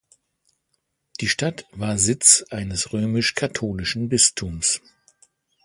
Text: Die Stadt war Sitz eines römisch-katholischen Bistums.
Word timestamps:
Die 1.19 1.27
Stadt 1.29 1.67
war 1.73 1.99
Sitz 1.99 2.41
eines 2.49 2.91
römisch-katholischen 2.91 4.09
Bistums. 4.09 4.81